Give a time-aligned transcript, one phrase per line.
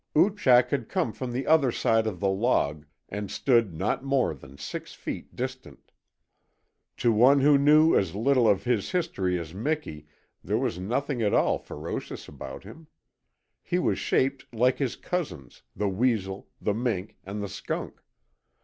[0.17, 4.57] Oochak had come from the other side of the log, and stood not more than
[4.57, 5.91] six feet distant.
[6.97, 10.07] To one who knew as little of his history as Miki
[10.43, 12.87] there was nothing at all ferocious about him.
[13.61, 18.01] He was shaped like his cousins, the weazel, the mink, and the skunk.